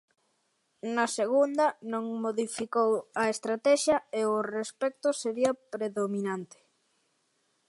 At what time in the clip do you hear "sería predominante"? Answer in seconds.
5.21-6.59